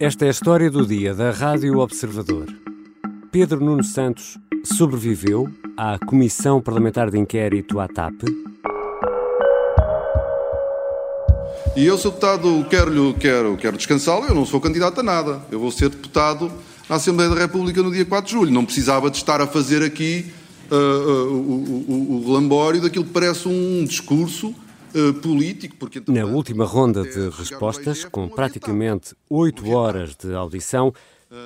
[0.00, 2.46] Esta é a história do dia da Rádio Observador.
[3.32, 8.14] Pedro Nuno Santos sobreviveu à Comissão Parlamentar de Inquérito à TAP.
[11.76, 12.10] E eu, Sr.
[12.10, 15.42] Deputado, quero, quero, quero descansá-lo, eu não sou candidato a nada.
[15.50, 16.48] Eu vou ser deputado
[16.88, 18.52] na Assembleia da República no dia 4 de julho.
[18.52, 20.26] Não precisava de estar a fazer aqui
[20.70, 24.54] uh, uh, o, o, o lambório daquilo que parece um discurso
[25.22, 25.76] político.
[25.76, 30.92] Porque, Na última ronda de respostas, com praticamente oito horas de audição,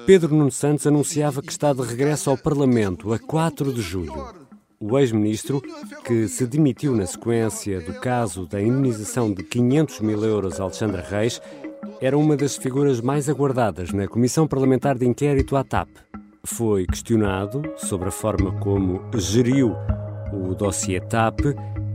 [0.06, 4.42] Pedro Nuno Santos anunciava que está de regresso ao Parlamento a 4 de julho.
[4.78, 5.62] O ex-ministro,
[6.04, 11.02] que se demitiu na sequência do caso da indenização de 500 mil euros a Alexandra
[11.02, 11.40] Reis,
[12.00, 15.88] era uma das figuras mais aguardadas na Comissão Parlamentar de Inquérito à TAP.
[16.44, 19.74] Foi questionado sobre a forma como geriu
[20.32, 21.40] o dossiê TAP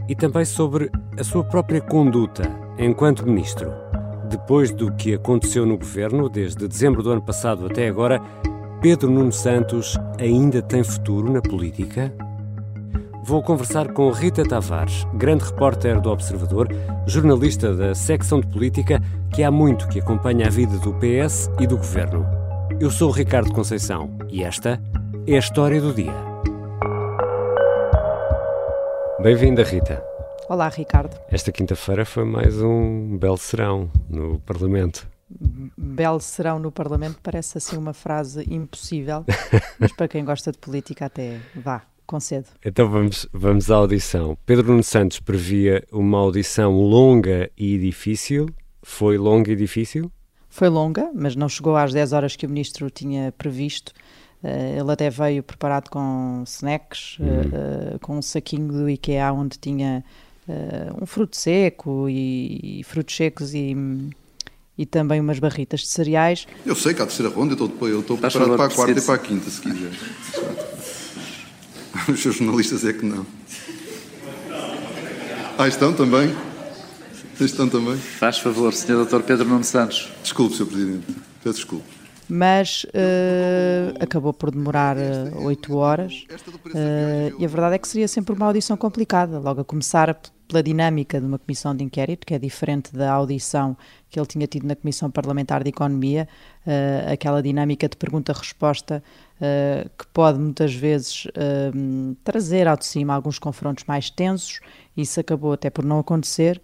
[0.07, 0.89] e também sobre
[1.19, 2.43] a sua própria conduta
[2.77, 3.71] enquanto ministro.
[4.29, 8.21] Depois do que aconteceu no governo, desde dezembro do ano passado até agora,
[8.81, 12.13] Pedro Nuno Santos ainda tem futuro na política?
[13.23, 16.69] Vou conversar com Rita Tavares, grande repórter do Observador,
[17.05, 19.01] jornalista da secção de política
[19.33, 22.25] que há muito que acompanha a vida do PS e do governo.
[22.79, 24.81] Eu sou Ricardo Conceição e esta
[25.25, 26.13] é a história do dia.
[29.27, 30.01] Bem-vinda, Rita.
[30.47, 31.19] Olá, Ricardo.
[31.29, 35.05] Esta quinta-feira foi mais um belo serão no Parlamento.
[35.77, 39.25] Belo serão no Parlamento parece assim uma frase impossível,
[39.77, 42.47] mas para quem gosta de política até vá, concedo.
[42.63, 44.37] Então vamos, vamos à audição.
[44.45, 48.47] Pedro Nuno Santos previa uma audição longa e difícil.
[48.81, 50.09] Foi longa e difícil?
[50.47, 53.91] Foi longa, mas não chegou às 10 horas que o Ministro tinha previsto.
[54.43, 59.57] Uh, ele até veio preparado com snacks, uh, uh, com um saquinho do IKEA onde
[59.57, 60.03] tinha
[61.01, 63.75] um fruto seco e, e, frutos secos e,
[64.77, 66.47] e também umas barritas de cereais.
[66.65, 68.97] Eu sei que há a terceira ronda, eu estou, eu estou preparado para a quarta
[68.97, 69.91] e para a quinta, se quiser.
[72.07, 73.25] Os seus jornalistas é que não.
[75.57, 76.33] Ah, estão também?
[77.41, 77.97] Estão também?
[77.97, 79.03] Faz favor, Sr.
[79.03, 79.23] Dr.
[79.23, 80.09] Pedro Nuno Santos.
[80.23, 80.65] Desculpe, Sr.
[80.65, 81.07] Presidente.
[81.43, 81.96] Peço desculpe
[82.29, 84.97] mas uh, acabou por demorar
[85.43, 86.25] oito uh, horas.
[86.65, 90.61] Uh, e a verdade é que seria sempre uma audição complicada, logo a começar pela
[90.61, 93.77] dinâmica de uma comissão de inquérito, que é diferente da audição
[94.09, 96.27] que ele tinha tido na Comissão Parlamentar de Economia,
[97.11, 99.03] aquela dinâmica de pergunta-resposta
[99.97, 101.27] que pode muitas vezes
[102.23, 104.61] trazer ao de cima alguns confrontos mais tensos,
[104.95, 106.61] isso acabou até por não acontecer,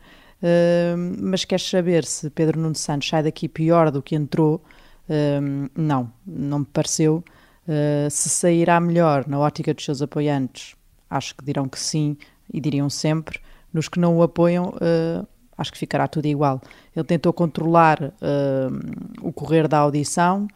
[1.19, 4.63] mas queres saber se Pedro Nuno Santos sai daqui pior do que entrou,
[5.75, 7.23] não, não me pareceu.
[7.65, 10.75] Uh, se sairá melhor na ótica dos seus apoiantes,
[11.09, 12.17] acho que dirão que sim
[12.53, 13.39] e diriam sempre.
[13.73, 15.25] Nos que não o apoiam, uh,
[15.57, 16.61] acho que ficará tudo igual.
[16.93, 20.47] Ele tentou controlar uh, o correr da audição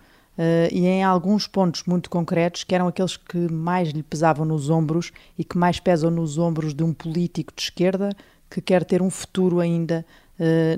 [0.71, 5.11] e em alguns pontos muito concretos, que eram aqueles que mais lhe pesavam nos ombros
[5.35, 8.15] e que mais pesam nos ombros de um político de esquerda
[8.47, 10.05] que quer ter um futuro ainda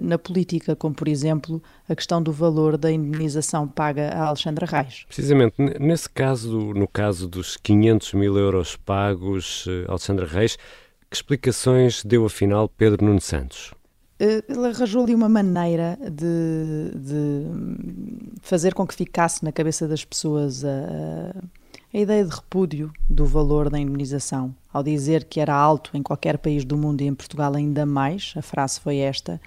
[0.01, 5.05] na política, como por exemplo a questão do valor da indemnização paga a Alexandra Reis.
[5.07, 10.57] Precisamente, nesse caso, no caso dos 500 mil euros pagos a uh, Alexandra Reis,
[11.09, 13.73] que explicações deu afinal Pedro Nuno Santos?
[14.19, 17.45] Eh, ele arranjou ali uma maneira de, de,
[18.41, 21.33] fazer com que ficasse na cabeça das pessoas a,
[21.91, 24.53] a ideia de repúdio do valor da indemnização.
[24.71, 28.33] Ao dizer que era alto em qualquer país do mundo e em Portugal ainda mais,
[28.37, 29.41] a frase foi esta,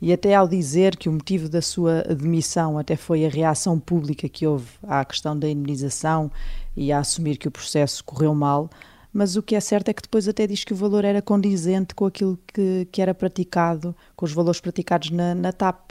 [0.00, 4.28] e até ao dizer que o motivo da sua demissão até foi a reação pública
[4.28, 6.30] que houve à questão da indemnização
[6.76, 8.70] e a assumir que o processo correu mal,
[9.12, 11.92] mas o que é certo é que depois até diz que o valor era condizente
[11.94, 15.90] com aquilo que, que era praticado, com os valores praticados na, na TAP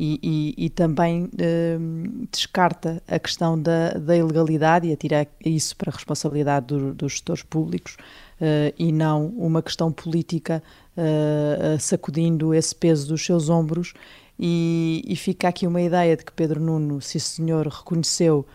[0.00, 5.90] e, e, e também uh, descarta a questão da, da, ilegalidade e atira isso para
[5.90, 7.96] a responsabilidade do, dos gestores públicos
[8.40, 10.62] uh, e não uma questão política
[10.96, 13.92] uh, sacudindo esse peso dos seus ombros.
[14.38, 18.46] E, e, fica aqui uma ideia de que Pedro Nuno, se senhor reconheceu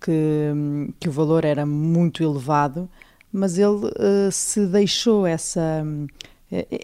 [0.00, 0.52] que,
[0.98, 2.90] que o valor era muito elevado,
[3.32, 3.88] mas ele
[4.32, 5.82] se deixou essa é,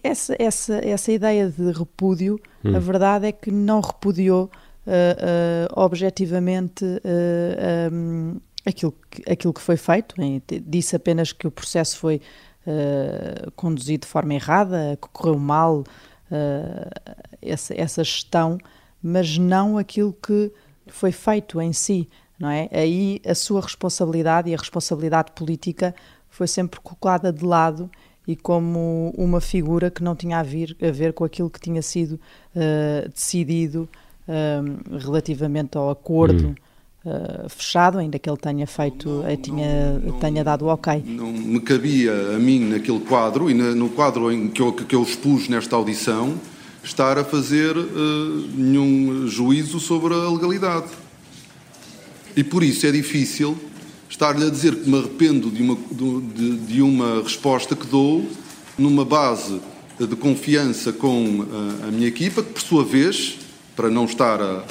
[0.02, 2.76] essa, essa, essa ideia de repúdio, hum.
[2.76, 9.60] a verdade é que não repudiou uh, uh, objetivamente uh, um, aquilo, que, aquilo que
[9.60, 10.14] foi feito,
[10.66, 12.20] disse apenas que o processo foi
[13.56, 15.84] conduzido de forma errada, que correu mal
[17.42, 18.56] essa, essa gestão,
[19.02, 20.50] mas não aquilo que
[20.86, 22.08] foi feito em si.
[22.38, 22.70] Não é?
[22.72, 25.94] Aí a sua responsabilidade e a responsabilidade política
[26.30, 27.90] foi sempre colocada de lado
[28.26, 31.82] e como uma figura que não tinha a, vir, a ver com aquilo que tinha
[31.82, 33.88] sido uh, decidido
[34.26, 36.54] uh, relativamente ao acordo hum.
[37.04, 41.02] uh, fechado, ainda que ele tenha feito, não, eh, tinha, não, tenha dado o ok.
[41.06, 44.96] Não me cabia a mim naquele quadro e na, no quadro em que eu, que
[44.96, 46.34] eu expus nesta audição
[46.82, 47.84] estar a fazer uh,
[48.54, 50.88] nenhum juízo sobre a legalidade.
[52.36, 53.56] E por isso é difícil
[54.14, 58.24] estar-lhe a dizer que me arrependo de uma, de, de uma resposta que dou
[58.78, 59.60] numa base
[59.98, 61.44] de confiança com
[61.82, 63.40] a, a minha equipa, que por sua vez,
[63.74, 64.64] para não estar a,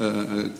[0.00, 0.50] a,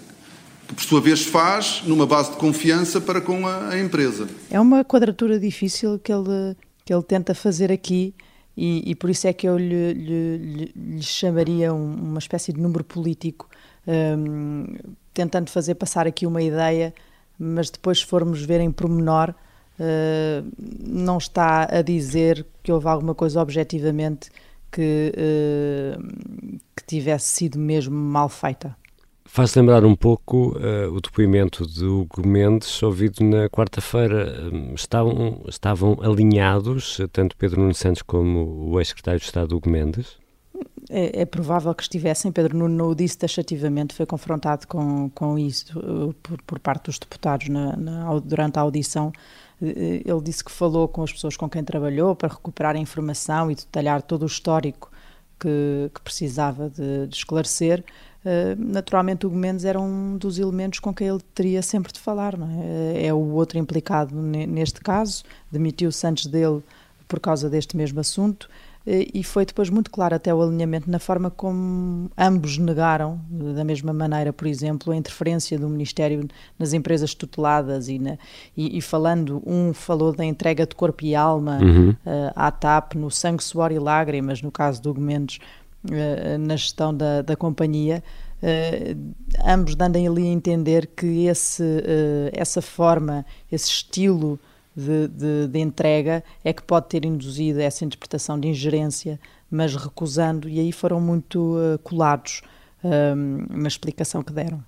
[0.68, 4.28] que por sua vez faz numa base de confiança para com a, empresa.
[4.50, 6.54] É uma quadratura difícil que ele,
[6.84, 8.14] que ele tenta fazer aqui
[8.54, 12.60] e, e por isso é que eu lhe, lhe, lhe chamaria um, uma espécie de
[12.60, 13.48] número político,
[13.86, 14.76] um,
[15.14, 16.92] tentando fazer passar aqui uma ideia,
[17.38, 19.30] mas depois se formos ver em pormenor,
[19.78, 24.30] uh, não está a dizer que houve alguma coisa objetivamente
[24.70, 28.76] que, uh, que tivesse sido mesmo mal feita.
[29.24, 34.50] Faz lembrar um pouco uh, o depoimento de Hugo Mendes, ouvido na quarta-feira.
[34.74, 40.16] Estavam, estavam alinhados, tanto Pedro Nuno Santos como o ex-secretário de Estado Hugo Mendes?
[40.88, 42.30] É, é, provável que estivessem.
[42.30, 46.84] Pedro Nuno não o disse taxativamente, foi confrontado com, com isso uh, por, por, parte
[46.84, 49.12] dos deputados na, na, durante a audição.
[49.60, 49.66] Uh,
[50.04, 53.56] ele disse que falou com as pessoas com quem trabalhou para recuperar a informação e
[53.56, 54.90] detalhar todo o histórico
[55.40, 57.84] que, que precisava de, de esclarecer.
[58.58, 62.34] Naturalmente, o Mendes era um dos elementos com quem ele teria sempre de falar.
[62.34, 63.06] É?
[63.06, 63.14] é?
[63.14, 66.60] o outro implicado neste caso, demitiu-se antes dele
[67.06, 68.48] por causa deste mesmo assunto.
[68.86, 73.64] Eh, e foi depois muito claro até o alinhamento na forma como ambos negaram, da
[73.64, 76.28] mesma maneira, por exemplo, a interferência do Ministério
[76.58, 78.16] nas empresas tuteladas e, na,
[78.56, 81.90] e, e falando, um falou da entrega de corpo e alma uhum.
[81.90, 85.40] uh, à TAP no sangue, suor e lágrimas, no caso do Gomendes,
[85.84, 88.04] uh, na gestão da, da companhia,
[88.40, 91.82] uh, ambos dando ali a entender que esse,
[92.32, 94.38] essa forma, esse estilo
[94.76, 99.18] de, de, de, entrega é que pode ter induzido essa interpretação de ingerência,
[99.50, 102.42] mas recusando, e aí foram muito uh, colados
[102.84, 104.62] uh, na explicação que deram.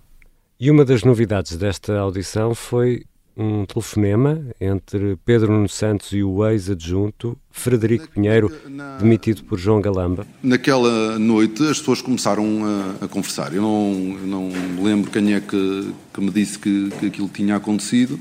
[0.58, 3.04] E uma das novidades desta audição foi
[3.38, 8.50] um telefonema entre Pedro Nuno Santos e o ex-adjunto Frederico Pinheiro,
[8.98, 10.26] demitido por João Galamba.
[10.42, 13.54] Naquela noite as pessoas começaram a, a conversar.
[13.54, 13.94] Eu não,
[14.26, 18.18] não me lembro quem é que, que me disse que, que aquilo tinha acontecido.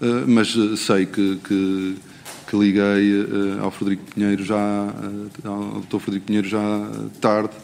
[0.00, 1.96] Eh, mas eh, sei que, que,
[2.48, 4.94] que liguei eh, ao Frederico Pinheiro já,
[5.44, 5.98] ao Dr.
[5.98, 7.54] Frederico Pinheiro já tarde,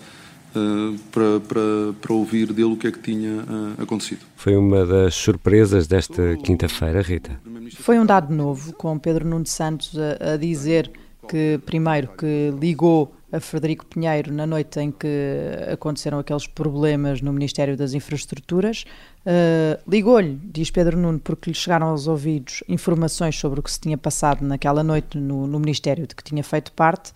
[1.13, 3.45] para, para, para ouvir dele o que é que tinha
[3.79, 4.21] acontecido.
[4.37, 7.39] Foi uma das surpresas desta quinta-feira, Rita?
[7.75, 10.91] Foi um dado novo, com Pedro Nuno Santos a, a dizer
[11.29, 15.09] que, primeiro, que ligou a Frederico Pinheiro na noite em que
[15.71, 18.85] aconteceram aqueles problemas no Ministério das Infraestruturas.
[19.27, 23.81] Uh, Ligou-lhe, diz Pedro Nuno, porque lhe chegaram aos ouvidos informações sobre o que se
[23.81, 27.13] tinha passado naquela noite no, no Ministério de que tinha feito parte,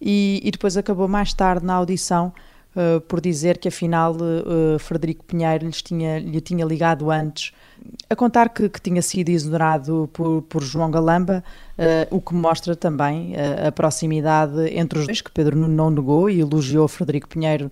[0.00, 2.32] e, e depois acabou mais tarde na audição
[2.76, 7.52] uh, por dizer que afinal uh, Frederico Pinheiro lhes tinha, lhe tinha ligado antes.
[8.08, 11.42] A contar que, que tinha sido exonerado por, por João Galamba,
[11.78, 13.34] uh, o que mostra também
[13.66, 17.70] a proximidade entre os dois, que Pedro não negou e elogiou Frederico Pinheiro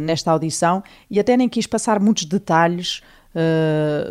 [0.00, 3.02] nesta audição, e até nem quis passar muitos detalhes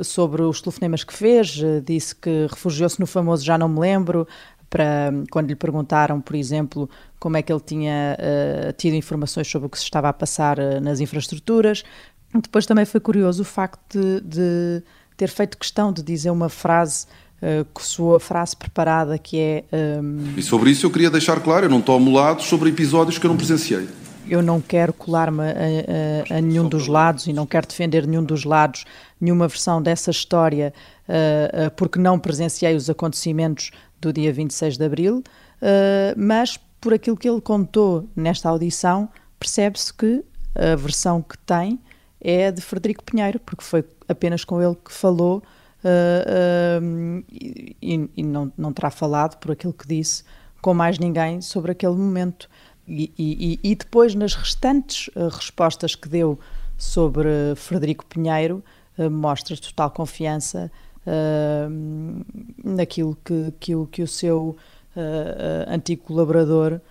[0.04, 4.28] sobre os telefonemas que fez, disse que refugiou-se no famoso Já Não Me Lembro,
[4.70, 6.90] para quando lhe perguntaram, por exemplo,
[7.22, 10.58] como é que ele tinha uh, tido informações sobre o que se estava a passar
[10.58, 11.84] uh, nas infraestruturas,
[12.34, 14.84] depois também foi curioso o facto de, de
[15.16, 17.06] ter feito questão de dizer uma frase
[17.38, 19.64] uh, que soou a frase preparada, que é...
[19.72, 23.20] Um, ehm, e sobre isso eu queria deixar claro, eu não tomo lado sobre episódios
[23.20, 23.88] que eu não presenciei.
[24.28, 28.24] Eu não quero colar-me a, a, a, nenhum dos lados e não quero defender nenhum
[28.24, 28.84] dos lados,
[29.20, 30.74] nenhuma versão dessa história,
[31.76, 35.24] porque não presenciei os acontecimentos do dia 26 de Abril,
[36.16, 39.08] mas por aquilo que ele contou nesta audição,
[39.40, 41.80] percebe-se que a versão que tem
[42.20, 45.44] é de Frederico Pinheiro, porque foi apenas com ele que falou
[45.84, 50.24] uh, uh, e, e, não, não terá falado, por aquilo que disse,
[50.62, 52.50] com mais ninguém sobre aquele momento.
[52.88, 56.40] E, e, e depois, nas restantes uh, respostas que deu
[56.78, 58.64] sobre Frederico Pinheiro,
[59.12, 60.72] mostra total confiança
[62.64, 64.58] naquilo que, que, o, que o seu
[65.68, 66.82] antigo colaborador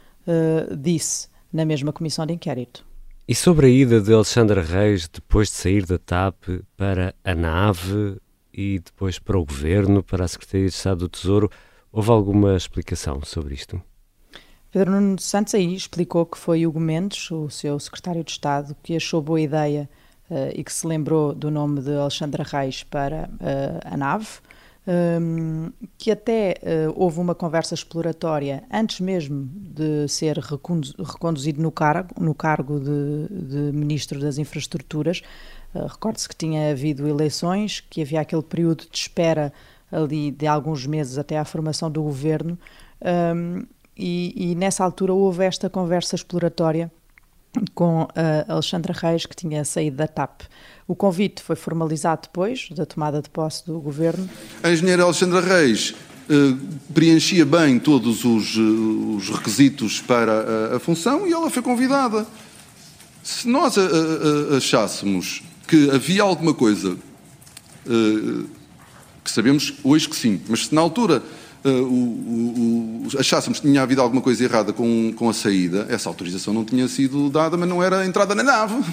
[0.79, 2.85] disse na mesma comissão de inquérito.
[3.27, 8.17] E sobre a ida de Alexandre Reis depois de sair da TAP para a nave
[8.53, 11.51] e depois para o governo, para a Secretaria de Estado do Tesouro,
[11.93, 13.81] houve alguma explicação sobre isto?
[14.71, 18.97] Pedro Nuno Santos aí explicou que foi Hugo Mendes, o seu secretário de Estado, que
[18.97, 19.89] achou boa ideia
[20.31, 24.27] uh, e que se lembrou do nome de Alexandra Reis para uh, a nave,
[24.87, 32.15] um, que até uh, houve uma conversa exploratória antes mesmo de ser reconduzido no cargo,
[32.19, 35.23] no cargo de, de Ministro das Infraestruturas.
[35.73, 39.53] Recorde-se que tinha havido eleições, que havia aquele período de espera
[39.91, 42.59] ali de alguns meses até à formação do governo.
[43.35, 43.65] Um,
[43.97, 46.91] e, e, nessa altura houve esta conversa exploratória
[47.75, 50.43] com a Alexandra Reis, que tinha saído da TAP.
[50.87, 54.29] O convite foi formalizado depois da tomada de posse do governo.
[54.63, 55.95] A engenheira Alexandra Reis
[56.29, 56.57] eh,
[56.95, 60.33] preenchia bem todos os, eh, os requisitos para
[60.73, 62.25] a, a, função e ela foi convidada.
[63.23, 66.97] Se nós a, a, achássemos que havia alguma coisa,
[67.85, 68.45] eh,
[69.25, 71.21] que sabemos hoje que sim, mas se na altura
[71.65, 76.09] uh, o, o, achássemos que tinha havido alguma coisa errada com, com a saída, essa
[76.09, 78.75] autorização não tinha sido dada, mas não era entrada na nave.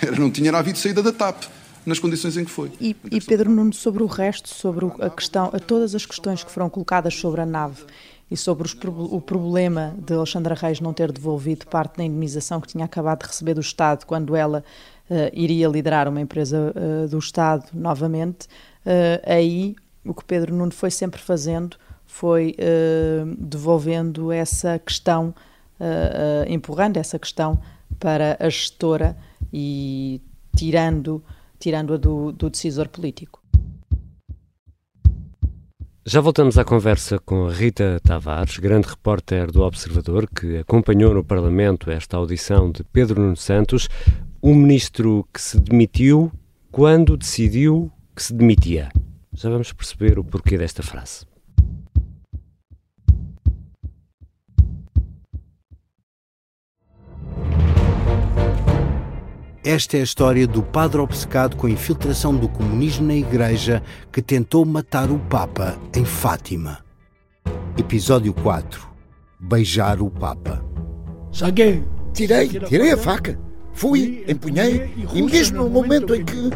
[0.00, 1.44] Era, não tinha havido saída da TAP
[1.86, 2.72] nas condições em que foi.
[2.80, 6.50] E, e Pedro Nuno, sobre o resto, sobre a questão, a todas as questões que
[6.50, 7.84] foram colocadas sobre a nave
[8.30, 12.68] e sobre os, o problema de Alexandra Reis não ter devolvido parte da indemnização que
[12.68, 14.64] tinha acabado de receber do Estado quando ela
[15.10, 18.46] uh, iria liderar uma empresa uh, do Estado novamente,
[18.86, 25.34] uh, aí o que Pedro Nuno foi sempre fazendo foi uh, devolvendo essa questão,
[25.80, 27.60] uh, uh, empurrando essa questão
[27.98, 29.16] para a gestora
[29.52, 30.20] e
[30.54, 31.22] tirando,
[31.58, 33.40] tirando-a do, do decisor político.
[36.04, 41.92] Já voltamos à conversa com Rita Tavares, grande repórter do Observador, que acompanhou no Parlamento
[41.92, 43.88] esta audição de Pedro Nuno Santos,
[44.42, 46.32] um ministro que se demitiu
[46.72, 48.90] quando decidiu que se demitia.
[49.34, 51.26] Já vamos perceber o porquê desta frase.
[59.64, 64.20] Esta é a história do padre obcecado com a infiltração do comunismo na Igreja que
[64.20, 66.84] tentou matar o Papa em Fátima.
[67.78, 68.90] Episódio 4
[69.40, 70.64] Beijar o Papa.
[71.32, 73.38] Saguei, tirei, tirei a faca.
[73.72, 76.50] Fui, empunhei e mesmo no momento em que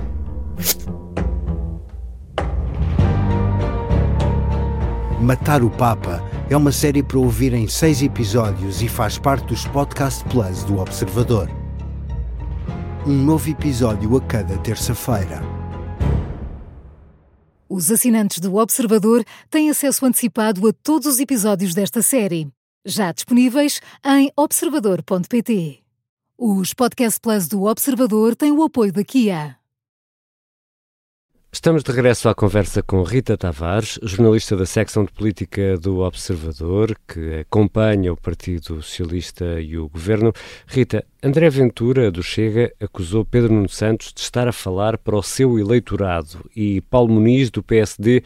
[5.26, 9.66] Matar o Papa é uma série para ouvir em seis episódios e faz parte dos
[9.66, 11.50] Podcast Plus do Observador.
[13.04, 15.42] Um novo episódio a cada terça-feira.
[17.68, 22.46] Os assinantes do Observador têm acesso antecipado a todos os episódios desta série,
[22.86, 25.80] já disponíveis em observador.pt.
[26.38, 29.55] Os Podcast Plus do Observador têm o apoio da Kia.
[31.56, 36.94] Estamos de regresso à conversa com Rita Tavares, jornalista da secção de política do Observador,
[37.08, 40.34] que acompanha o Partido Socialista e o governo.
[40.66, 45.22] Rita, André Ventura, do Chega, acusou Pedro Nuno Santos de estar a falar para o
[45.22, 48.22] seu eleitorado e Paulo Muniz, do PSD,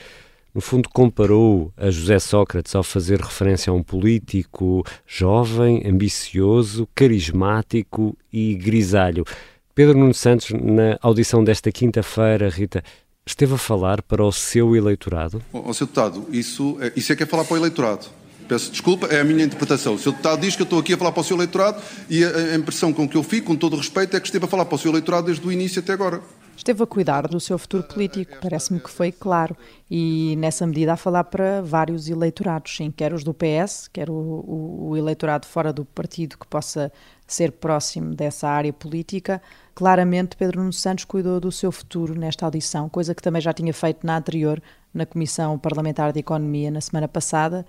[0.52, 8.18] no fundo, comparou a José Sócrates ao fazer referência a um político jovem, ambicioso, carismático
[8.32, 9.24] e grisalho.
[9.72, 12.82] Pedro Nuno Santos, na audição desta quinta-feira, Rita,
[13.30, 15.42] esteve a falar para o seu eleitorado?
[15.52, 15.86] O Sr.
[15.86, 18.06] Deputado, isso é, isso é que é falar para o eleitorado.
[18.48, 19.94] Peço desculpa, é a minha interpretação.
[19.94, 20.10] O Sr.
[20.10, 22.56] Deputado diz que eu estou aqui a falar para o seu eleitorado e a, a
[22.56, 24.74] impressão com que eu fico, com todo o respeito, é que esteve a falar para
[24.74, 26.20] o seu eleitorado desde o início até agora.
[26.56, 29.56] Esteve a cuidar do seu futuro político, parece-me que foi claro.
[29.90, 34.12] E nessa medida a falar para vários eleitorados, sim, quer os do PS, quer o,
[34.12, 36.92] o, o eleitorado fora do partido que possa
[37.26, 39.40] ser próximo dessa área política,
[39.74, 43.72] claramente Pedro Nuno Santos cuidou do seu futuro nesta audição, coisa que também já tinha
[43.72, 44.62] feito na anterior,
[44.92, 47.66] na Comissão Parlamentar de Economia, na semana passada.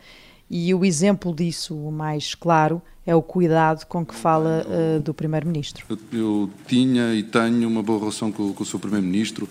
[0.50, 5.14] E o exemplo disso, o mais claro, é o cuidado com que fala uh, do
[5.14, 5.86] Primeiro-Ministro.
[5.90, 9.48] Eu, eu, tinha e tenho uma boa relação com, com o seu Primeiro-Ministro.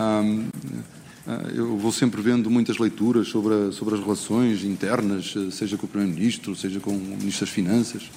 [0.00, 0.48] Um,
[1.26, 5.84] ah, eu vou sempre vendo muitas leituras sobre, a, sobre as relações internas, seja com
[5.84, 8.10] o Primeiro-Ministro, seja com o Ministro das Finanças.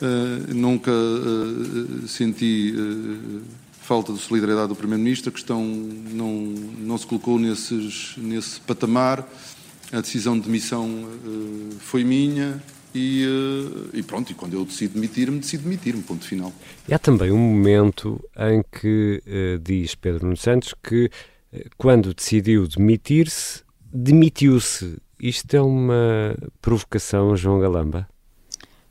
[0.00, 3.42] Uh, nunca uh, senti uh,
[3.82, 5.28] falta de solidariedade do Primeiro-Ministro.
[5.28, 6.32] A questão não,
[6.78, 9.28] não se colocou nesses, nesse patamar.
[9.92, 11.04] A decisão de demissão
[11.80, 12.62] foi minha
[12.94, 13.26] e,
[13.92, 14.30] e, pronto.
[14.30, 16.00] E quando eu decido demitir-me, decido demitir-me.
[16.00, 16.52] Ponto final.
[16.88, 19.20] E há também um momento em que
[19.60, 21.10] diz Pedro Nuno Santos que
[21.76, 24.98] quando decidiu demitir-se, demitiu-se.
[25.20, 28.08] Isto é uma provocação, João Galamba?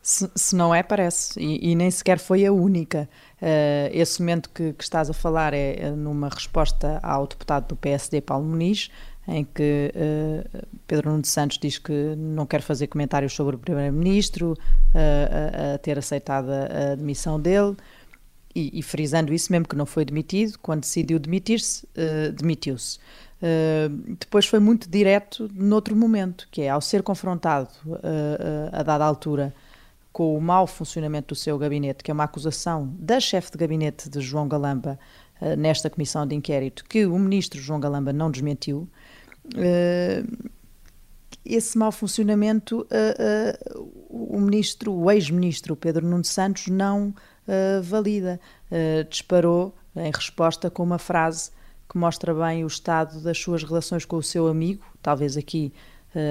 [0.02, 1.40] Se, se, não é, parece.
[1.40, 3.10] E, e, nem sequer foi a única.
[3.42, 7.76] Uh, esse momento que, que, estás a falar é, é numa resposta ao deputado do
[7.76, 8.90] PSD, Paulo Muniz,
[9.28, 14.54] em que uh, Pedro Nuno Santos diz que não quer fazer comentários sobre o Primeiro-Ministro,
[14.54, 17.76] uh, a, a, ter aceitado a, a demissão dele,
[18.56, 22.98] e, e, frisando isso, mesmo que não foi demitido, quando decidiu demitir-se, uh, demitiu-se.
[24.20, 27.70] depois foi muito direto noutro momento, que é ao ser confrontado
[28.74, 29.54] a dada altura
[30.12, 34.10] com o mau funcionamento do seu gabinete, que é uma acusação da chefe de gabinete
[34.10, 35.00] de João Galamba
[35.58, 38.90] nesta comissão de inquérito, que o ministro João Galamba não desmentiu,
[39.56, 40.50] uh,
[41.46, 47.14] esse mau funcionamento uh, o ministro, o ex-ministro Pedro Nuno Santos não
[47.82, 48.40] valida.
[49.10, 51.50] disparou em resposta com uma frase
[51.90, 55.74] que mostra bem o estado das suas relações com o seu amigo, talvez aqui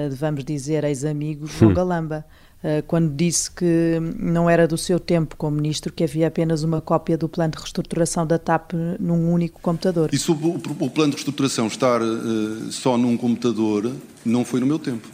[0.09, 1.73] devamos dizer ex-amigo, João hum.
[1.73, 2.25] Galamba.
[2.61, 6.81] Eh, quando disse que não era do seu tempo como ministro, que havia apenas uma
[6.81, 10.09] cópia do plano de reestruturação da TAP num único computador.
[10.11, 13.93] E sobre o, o plano de reestruturação estar uh, só num computador,
[14.25, 15.07] não foi no meu tempo.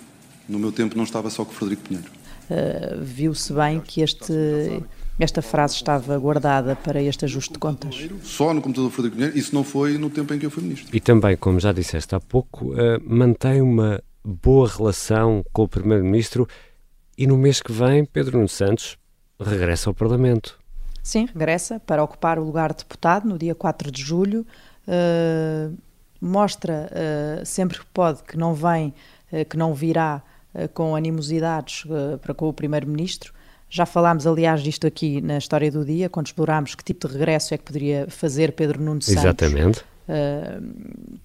[0.50, 2.10] No meu tempo não estava só com o Frederico Pinheiro.
[2.50, 4.34] Uh, Viu-se bem que este,
[5.20, 7.96] esta frase estava guardada para este ajuste de contas.
[8.24, 10.96] Só no computador Frederico Pinheiro, isso não foi no tempo em que eu fui ministro.
[10.96, 16.48] E também, como já disseste há pouco, uh, mantém uma boa relação com o Primeiro-Ministro
[17.18, 18.98] e no mês que vem, Pedro Nuno Santos
[19.40, 20.58] regressa ao Parlamento.
[21.02, 24.46] Sim, regressa para ocupar o lugar de deputado no dia 4 de julho.
[24.88, 25.76] Uh,
[26.20, 28.94] mostra uh, sempre que pode que não vem,
[29.32, 30.22] uh, que não virá
[30.74, 31.84] com animosidades
[32.22, 33.34] para com o Primeiro-Ministro.
[33.70, 37.54] Já falámos, aliás, disto aqui na história do dia, quando explorámos que tipo de regresso
[37.54, 39.22] é que poderia fazer Pedro Nuno Santos.
[39.22, 39.84] Exatamente.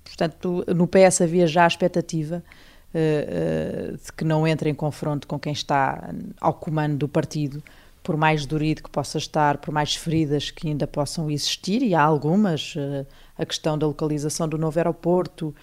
[0.02, 2.42] portanto, no PS havia já a expectativa
[2.94, 7.62] uh, de que não entre em confronto com quem está ao comando do partido,
[8.02, 12.02] por mais dorido que possa estar, por mais feridas que ainda possam existir, e há
[12.02, 13.06] algumas, uh,
[13.38, 15.54] a questão da localização do novo aeroporto,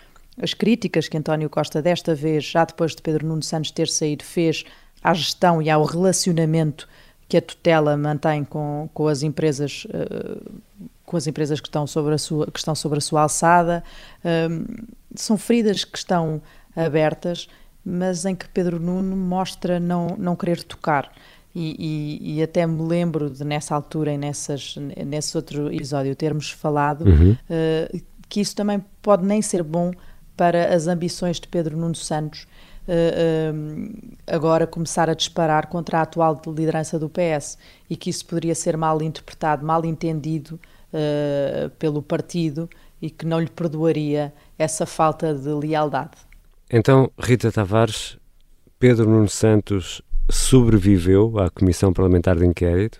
[0.41, 4.23] as críticas que António Costa, desta vez, já depois de Pedro Nuno Santos ter saído,
[4.23, 4.63] fez
[5.03, 6.87] à gestão e ao relacionamento
[7.27, 9.85] que a tutela mantém com, com as empresas
[11.05, 13.83] com as empresas que estão sobre a sua, que estão sobre a sua alçada.
[15.15, 16.41] são feridas que estão
[16.85, 17.47] abertas,
[17.83, 21.11] mas em que Pedro Nuno mostra não, não querer tocar.
[21.55, 24.75] E, e, e, até me lembro de nessa altura e nessas,
[25.07, 27.31] nesse outro episódio termos falado uhum.
[27.31, 29.91] uh, que isso também pode nem ser bom
[30.35, 32.45] para as ambições de Pedro Nuno Santos
[32.87, 37.57] uh, uh, agora começar a disparar contra a atual liderança do PS
[37.89, 40.59] e que isso poderia ser mal interpretado, mal entendido
[41.77, 42.69] pelo partido
[43.01, 46.26] e que não lhe perdoaria essa falta de lealdade.
[46.69, 48.17] Então, Rita Tavares,
[48.77, 52.99] Pedro Nuno Santos sobreviveu à Comissão Parlamentar de Inquérito?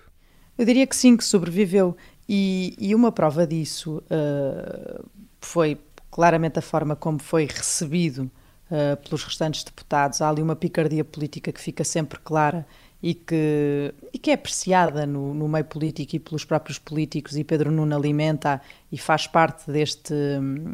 [0.56, 1.94] Eu diria que sim, que sobreviveu.
[2.26, 5.04] E, e uma prova disso uh,
[5.40, 5.78] foi
[6.10, 8.30] claramente a forma como foi recebido
[8.70, 10.22] uh, pelos restantes deputados.
[10.22, 12.66] Há ali uma picardia política que fica sempre clara
[13.02, 17.44] e que, e que é apreciada no, no meio político e pelos próprios políticos, e
[17.44, 20.14] Pedro Nuno alimenta e faz parte deste,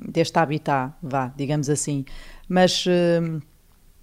[0.08, 2.04] deste habitat, vá, digamos assim.
[2.48, 3.42] Mas, uh,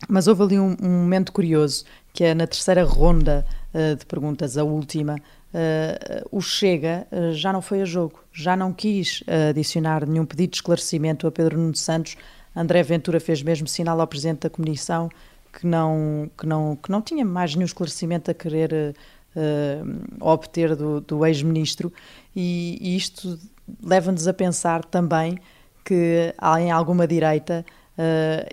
[0.08, 4.56] mas houve ali um, um, momento curioso, que é na terceira ronda uh, de perguntas,
[4.56, 10.26] a última, uh, o Chega já não foi a jogo, já não quis adicionar nenhum
[10.26, 12.16] pedido de esclarecimento a Pedro Nuno Santos.
[12.56, 15.10] André Ventura fez mesmo sinal ao Presidente da Comissão
[15.52, 18.96] que não, que não, que não tinha mais nenhum esclarecimento a querer
[20.20, 21.92] obter do, do ex-ministro
[22.36, 23.40] e, e isto
[23.82, 25.40] leva-nos a pensar também
[25.86, 27.66] que em alguma direita
[28.02, 28.48] Uh,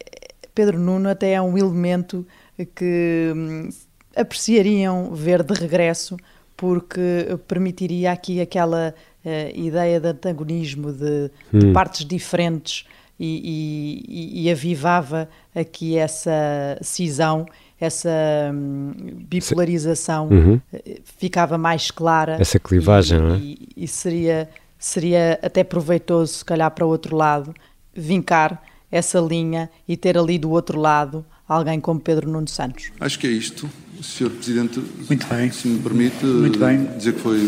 [0.55, 2.27] Pedro Nuno até é um elemento
[2.75, 3.69] que hum,
[4.17, 6.17] apreciariam ver de regresso,
[6.57, 8.93] porque permitiria aqui aquela
[9.25, 11.59] uh, ideia de antagonismo, de, hum.
[11.61, 12.85] de partes diferentes,
[13.19, 17.47] e, e, e, avivava aqui essa cisão,
[17.81, 18.11] essa
[18.53, 18.93] hum,
[19.29, 20.61] bipolarização, uhum.
[20.73, 22.37] Eh, ficava mais clara.
[22.41, 23.39] Essa clivagem, e, não é?
[23.77, 27.53] E, seria, seria até proveitoso, se calhar, para o outro lado,
[27.95, 32.91] vincar essa linha e ter ali do outro lado alguém como Pedro Nuno Santos.
[33.01, 33.69] Acho que é isto.
[34.01, 34.31] Sr.
[34.31, 35.51] Presidente, muito bem.
[35.51, 36.85] se me permite muito bem.
[36.97, 37.39] dizer que foi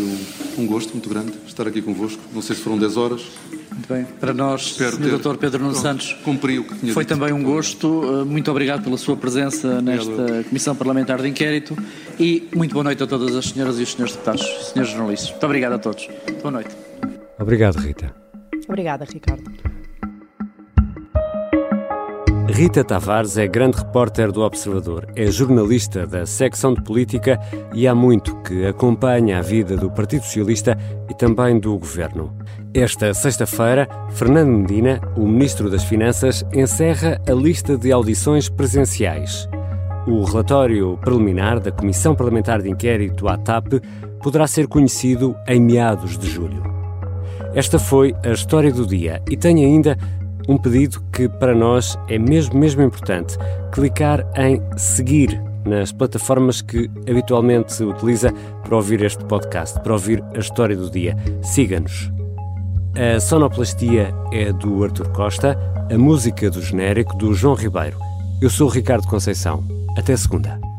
[0.57, 2.21] um gosto muito grande estar aqui convosco.
[2.33, 3.21] Não sei se foram 10 horas.
[3.71, 4.03] Muito bem.
[4.19, 5.17] Para nós, Espero Sr.
[5.17, 5.37] Dr.
[5.37, 7.17] Pedro Nuno Santos, cumpri o que tinha foi dito.
[7.17, 8.25] também um gosto.
[8.27, 11.77] Muito obrigado pela sua presença nesta Comissão Parlamentar de Inquérito
[12.19, 15.29] e muito boa noite a todas as senhoras e os senhores deputados, senhores jornalistas.
[15.31, 16.09] Muito obrigado a todos.
[16.41, 16.75] Boa noite.
[17.39, 18.13] Obrigado, Rita.
[18.67, 19.80] Obrigada, Ricardo.
[22.51, 27.39] Rita Tavares é grande repórter do Observador, é jornalista da secção de política
[27.73, 30.77] e há muito que acompanha a vida do Partido Socialista
[31.09, 32.35] e também do governo.
[32.73, 39.47] Esta sexta-feira, Fernando Medina, o Ministro das Finanças, encerra a lista de audições presenciais.
[40.05, 43.81] O relatório preliminar da Comissão Parlamentar de Inquérito à TAP
[44.21, 46.61] poderá ser conhecido em meados de julho.
[47.55, 49.97] Esta foi a história do dia e tem ainda
[50.47, 53.37] um pedido que para nós é mesmo mesmo importante:
[53.71, 60.23] clicar em seguir nas plataformas que habitualmente se utiliza para ouvir este podcast, para ouvir
[60.35, 61.15] a história do dia.
[61.41, 62.11] Siga-nos.
[62.95, 65.57] A sonoplastia é do Artur Costa,
[65.89, 67.97] a música do genérico do João Ribeiro.
[68.41, 69.63] Eu sou o Ricardo Conceição.
[69.97, 70.70] Até segunda.